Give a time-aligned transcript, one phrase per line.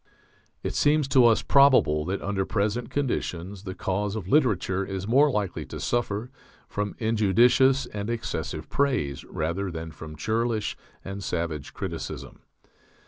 [0.63, 5.29] It seems to us probable that under present conditions the cause of literature is more
[5.29, 6.31] likely to suffer
[6.67, 10.75] from injudicious and excessive praise rather than from churlish
[11.05, 12.39] and savage criticism.